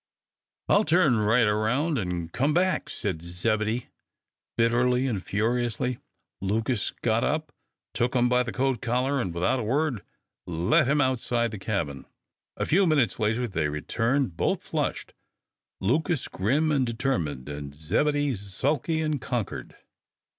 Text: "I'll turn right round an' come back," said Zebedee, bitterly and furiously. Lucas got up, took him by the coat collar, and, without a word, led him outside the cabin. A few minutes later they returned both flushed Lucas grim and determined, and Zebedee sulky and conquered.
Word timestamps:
"I'll 0.67 0.83
turn 0.83 1.17
right 1.19 1.43
round 1.47 1.99
an' 1.99 2.29
come 2.29 2.55
back," 2.55 2.89
said 2.89 3.21
Zebedee, 3.21 3.89
bitterly 4.57 5.05
and 5.05 5.23
furiously. 5.23 5.99
Lucas 6.41 6.89
got 7.03 7.23
up, 7.23 7.51
took 7.93 8.15
him 8.15 8.27
by 8.27 8.41
the 8.41 8.51
coat 8.51 8.81
collar, 8.81 9.21
and, 9.21 9.31
without 9.31 9.59
a 9.59 9.63
word, 9.63 10.01
led 10.47 10.87
him 10.87 11.01
outside 11.01 11.51
the 11.51 11.59
cabin. 11.59 12.07
A 12.57 12.65
few 12.65 12.87
minutes 12.87 13.19
later 13.19 13.47
they 13.47 13.69
returned 13.69 14.35
both 14.35 14.63
flushed 14.63 15.13
Lucas 15.79 16.27
grim 16.27 16.71
and 16.71 16.83
determined, 16.83 17.47
and 17.47 17.75
Zebedee 17.75 18.33
sulky 18.35 19.01
and 19.01 19.21
conquered. 19.21 19.75